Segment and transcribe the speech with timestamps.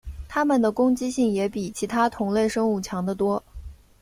[0.27, 3.43] 它们的攻击性也比其他同类生物强得多。